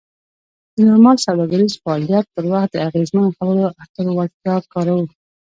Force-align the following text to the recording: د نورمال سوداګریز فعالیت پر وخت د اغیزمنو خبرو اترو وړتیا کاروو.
د 0.75 0.77
نورمال 0.87 1.17
سوداګریز 1.25 1.73
فعالیت 1.83 2.25
پر 2.33 2.43
وخت 2.51 2.69
د 2.71 2.77
اغیزمنو 2.87 3.33
خبرو 3.37 3.63
اترو 3.81 4.11
وړتیا 4.15 4.55
کاروو. 4.73 5.05